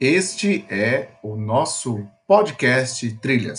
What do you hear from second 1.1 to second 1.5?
o